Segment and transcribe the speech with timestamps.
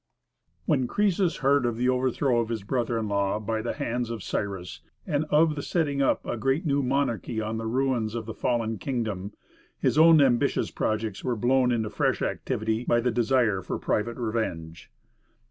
[0.65, 4.23] When Croesus heard of the overthrow of his brother in law by the hands of
[4.23, 8.33] Cyrus, and of the setting up a great new monarchy on the ruins of the
[8.33, 9.31] fallen kingdom,
[9.77, 14.89] his own ambitious projects were blown into fresh activity by the desire for private revenge.